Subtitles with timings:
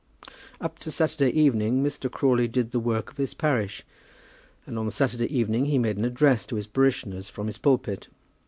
[0.59, 2.09] Up to Saturday evening Mr.
[2.09, 3.85] Crawley did the work of his parish,
[4.65, 8.07] and on the Saturday evening he made an address to his parishioners from his pulpit.